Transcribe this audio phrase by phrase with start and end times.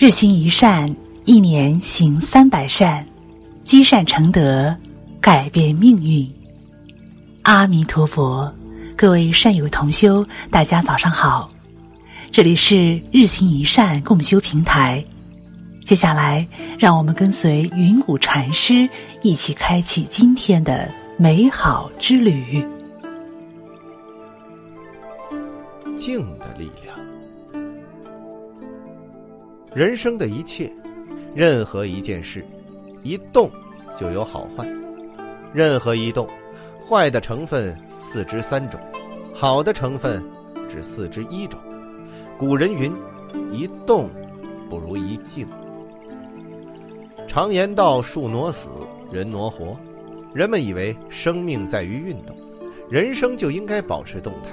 [0.00, 0.88] 日行一善，
[1.24, 3.04] 一年行三百善，
[3.64, 4.72] 积善成德，
[5.20, 6.24] 改变命运。
[7.42, 8.48] 阿弥陀佛，
[8.94, 11.50] 各位善友同修，大家早上好，
[12.30, 15.04] 这里是日行一善共修平台。
[15.84, 16.46] 接下来，
[16.78, 18.88] 让我们跟随云谷禅师
[19.22, 22.64] 一起开启今天的美好之旅。
[25.96, 26.87] 静的力量。
[29.74, 30.70] 人生的一切，
[31.34, 32.44] 任何一件事，
[33.02, 33.50] 一动
[33.98, 34.64] 就有好坏；
[35.52, 36.26] 任何一动，
[36.88, 38.80] 坏的成分四之三种，
[39.34, 40.24] 好的成分
[40.70, 41.60] 只四之一种。
[42.38, 42.92] 古人云
[43.52, 44.08] ：“一动
[44.70, 45.46] 不如一静。”
[47.28, 48.68] 常言道：“树挪死，
[49.12, 49.76] 人挪活。”
[50.34, 52.36] 人们以为生命在于运动，
[52.90, 54.50] 人生就应该保持动态，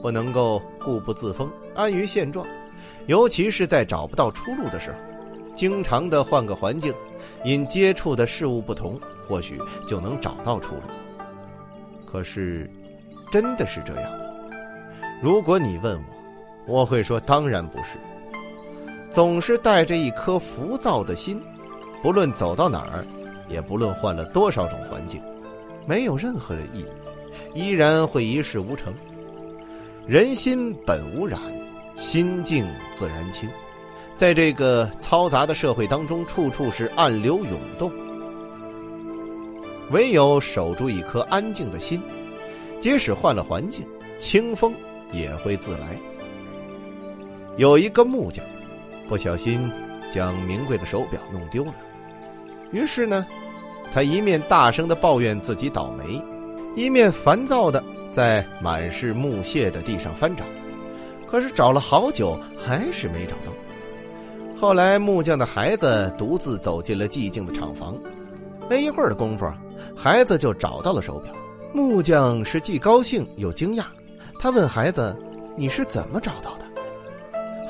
[0.00, 2.46] 不能够固步自封、安于现状。
[3.06, 4.98] 尤其是在找不到出路的时候，
[5.54, 6.94] 经常的换个环境，
[7.44, 10.82] 因接触的事物不同，或许就能找到出路。
[12.06, 12.70] 可是，
[13.30, 14.10] 真的是这样？
[15.22, 15.96] 如果你问
[16.66, 17.98] 我，我会说当然不是。
[19.10, 21.42] 总是带着一颗浮躁的心，
[22.02, 23.04] 不论走到哪儿，
[23.48, 25.20] 也不论换了多少种环境，
[25.86, 26.86] 没有任何的意义，
[27.54, 28.94] 依然会一事无成。
[30.06, 31.38] 人心本无染。
[31.96, 33.48] 心静自然清，
[34.16, 37.90] 在这个嘈杂的社会当中，处处是暗流涌动。
[39.90, 42.00] 唯有守住一颗安静的心，
[42.80, 43.86] 即使换了环境，
[44.18, 44.74] 清风
[45.12, 45.96] 也会自来。
[47.56, 48.42] 有一个木匠，
[49.08, 49.70] 不小心
[50.12, 51.74] 将名贵的手表弄丢了，
[52.72, 53.26] 于是呢，
[53.92, 56.22] 他一面大声的抱怨自己倒霉，
[56.74, 60.42] 一面烦躁的在满是木屑的地上翻找。
[61.32, 64.60] 可是找了好久，还是没找到。
[64.60, 67.96] 后来木匠的孩子独自走进了寂静的厂房，
[68.68, 69.50] 没一会儿的功夫，
[69.96, 71.32] 孩子就找到了手表。
[71.72, 73.86] 木匠是既高兴又惊讶，
[74.38, 75.16] 他问孩子
[75.56, 76.66] ：“你是怎么找到的？”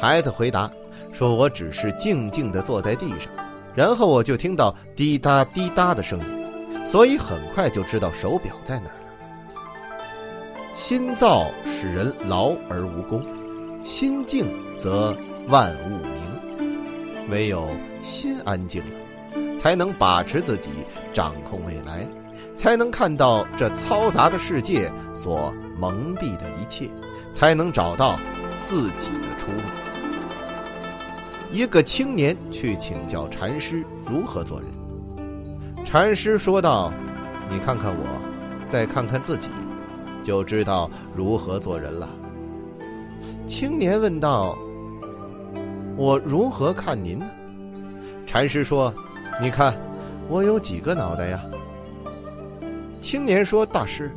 [0.00, 0.70] 孩子回答
[1.12, 3.30] 说：“我只是静静的坐在地上，
[3.74, 9.00] 然后我就听到滴答滴答的声音，所以很快就知道手表在哪儿了。”
[10.74, 13.22] 心躁使人劳而无功。
[13.82, 14.46] 心静
[14.78, 15.16] 则
[15.48, 17.66] 万物明，唯有
[18.02, 20.68] 心安静了，才能把持自己，
[21.12, 22.06] 掌控未来，
[22.56, 26.88] 才能看到这嘈杂的世界所蒙蔽的一切，
[27.32, 28.18] 才能找到
[28.64, 29.62] 自己的出路。
[31.50, 34.68] 一个青年去请教禅师如何做人，
[35.84, 36.92] 禅师说道
[37.50, 38.06] ：“你看看我，
[38.66, 39.48] 再看看自己，
[40.22, 42.08] 就知道如何做人了。”
[43.50, 44.56] 青年问道
[45.98, 47.26] ：“我如何看您呢？”
[48.24, 48.94] 禅师说
[49.42, 49.74] ：“你看，
[50.28, 51.42] 我有几个脑袋呀？”
[53.02, 54.08] 青年说：“大师，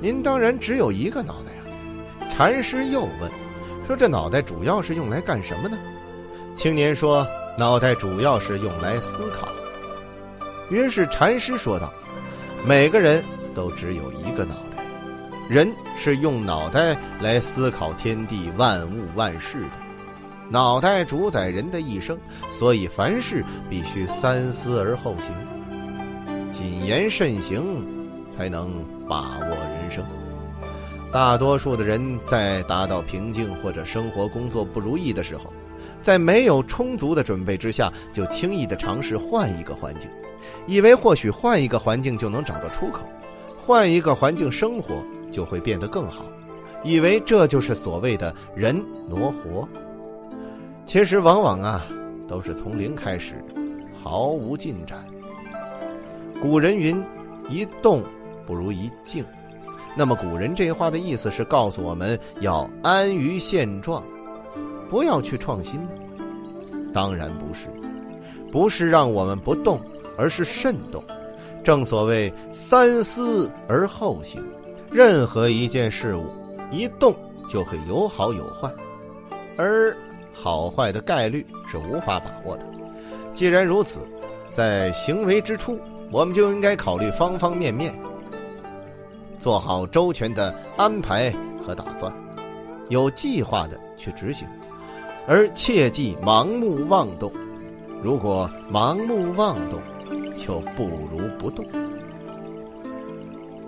[0.00, 3.30] 您当然只有一个脑袋呀。”禅师又问
[3.86, 5.78] ：“说这脑袋主要是用来干什么呢？”
[6.56, 7.24] 青年说
[7.56, 9.48] ：“脑袋主要是用来思考。”
[10.70, 11.92] 于是禅师说道
[12.66, 13.22] ：“每个人
[13.54, 14.56] 都只有一个脑。”
[15.48, 19.70] 人是用脑袋来思考天地万物万事的，
[20.50, 22.18] 脑袋主宰人的一生，
[22.50, 27.62] 所以凡事必须三思而后行，谨言慎行，
[28.36, 30.04] 才能把握人生。
[31.12, 35.52] 大多数的人在达到瓶颈或者生活工作不如意的时候，
[36.02, 40.10] 在没有充足的准备之下，就轻易的尝试换一个环境，
[40.66, 43.02] 以为或许换一个环境就能找到出口，
[43.56, 45.00] 换一个环境生活。
[45.36, 46.24] 就会变得更好，
[46.82, 48.74] 以为这就是所谓的人
[49.06, 49.68] 挪活。
[50.86, 51.84] 其实往往啊，
[52.26, 53.34] 都是从零开始，
[54.02, 55.04] 毫无进展。
[56.40, 57.04] 古人云
[57.50, 58.02] ：“一动
[58.46, 59.22] 不如一静。”
[59.94, 64.02] 那么古人这话的意思是告诉我们要安于现状，
[64.88, 65.78] 不要去创新？
[66.94, 67.66] 当然不是，
[68.50, 69.78] 不是让我们不动，
[70.16, 71.04] 而是慎动。
[71.62, 74.42] 正所谓三思而后行。
[74.96, 76.24] 任何一件事物，
[76.72, 77.14] 一动
[77.50, 78.72] 就会有好有坏，
[79.54, 79.94] 而
[80.32, 82.64] 好坏的概率是无法把握的。
[83.34, 83.98] 既然如此，
[84.54, 85.78] 在行为之初，
[86.10, 87.94] 我们就应该考虑方方面面，
[89.38, 91.30] 做好周全的安排
[91.62, 92.10] 和打算，
[92.88, 94.48] 有计划的去执行，
[95.28, 97.30] 而切忌盲目妄动。
[98.02, 99.78] 如果盲目妄动，
[100.38, 101.66] 就不如不动。